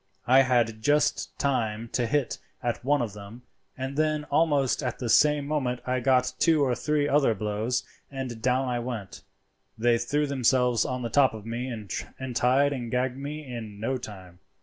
"I 0.25 0.41
had 0.41 0.81
just 0.81 1.37
time 1.37 1.87
to 1.89 2.07
hit 2.07 2.39
at 2.63 2.83
one 2.83 3.03
of 3.03 3.13
them, 3.13 3.43
and 3.77 3.95
then 3.95 4.23
almost 4.31 4.81
at 4.81 4.97
the 4.97 5.09
same 5.09 5.45
moment 5.45 5.79
I 5.85 5.99
got 5.99 6.33
two 6.39 6.63
or 6.63 6.73
three 6.73 7.07
other 7.07 7.35
blows, 7.35 7.83
and 8.09 8.41
down 8.41 8.67
I 8.67 8.79
went; 8.79 9.21
they 9.77 9.99
threw 9.99 10.25
themselves 10.25 10.85
on 10.85 11.03
the 11.03 11.09
top 11.09 11.35
of 11.35 11.45
me 11.45 11.67
and 11.67 12.35
tied 12.35 12.73
and 12.73 12.89
gagged 12.89 13.17
me 13.17 13.45
in 13.45 13.79
no 13.79 13.97
time. 13.99 14.39